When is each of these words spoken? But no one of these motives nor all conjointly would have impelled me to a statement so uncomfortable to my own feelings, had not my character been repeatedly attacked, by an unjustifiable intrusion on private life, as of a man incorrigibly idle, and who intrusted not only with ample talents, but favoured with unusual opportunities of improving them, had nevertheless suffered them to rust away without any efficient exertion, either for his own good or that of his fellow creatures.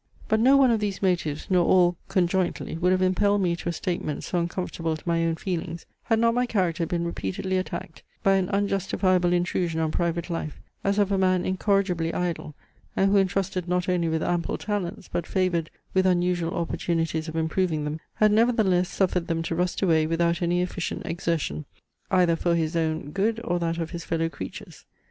But 0.27 0.39
no 0.39 0.57
one 0.57 0.71
of 0.71 0.79
these 0.79 1.03
motives 1.03 1.45
nor 1.51 1.63
all 1.63 1.95
conjointly 2.07 2.75
would 2.75 2.91
have 2.91 3.03
impelled 3.03 3.39
me 3.43 3.55
to 3.55 3.69
a 3.69 3.71
statement 3.71 4.23
so 4.23 4.39
uncomfortable 4.39 4.97
to 4.97 5.07
my 5.07 5.23
own 5.23 5.35
feelings, 5.35 5.85
had 6.05 6.17
not 6.17 6.33
my 6.33 6.47
character 6.47 6.87
been 6.87 7.05
repeatedly 7.05 7.55
attacked, 7.55 8.01
by 8.23 8.33
an 8.37 8.49
unjustifiable 8.49 9.31
intrusion 9.31 9.79
on 9.79 9.91
private 9.91 10.27
life, 10.27 10.59
as 10.83 10.97
of 10.97 11.11
a 11.11 11.19
man 11.19 11.45
incorrigibly 11.45 12.11
idle, 12.15 12.55
and 12.95 13.11
who 13.11 13.17
intrusted 13.17 13.67
not 13.67 13.87
only 13.87 14.09
with 14.09 14.23
ample 14.23 14.57
talents, 14.57 15.07
but 15.07 15.27
favoured 15.27 15.69
with 15.93 16.07
unusual 16.07 16.55
opportunities 16.57 17.27
of 17.27 17.35
improving 17.35 17.83
them, 17.83 17.99
had 18.15 18.31
nevertheless 18.31 18.89
suffered 18.89 19.27
them 19.27 19.43
to 19.43 19.53
rust 19.53 19.83
away 19.83 20.07
without 20.07 20.41
any 20.41 20.63
efficient 20.63 21.05
exertion, 21.05 21.63
either 22.09 22.35
for 22.35 22.55
his 22.55 22.75
own 22.75 23.11
good 23.11 23.39
or 23.43 23.59
that 23.59 23.77
of 23.77 23.91
his 23.91 24.03
fellow 24.03 24.29
creatures. 24.29 24.83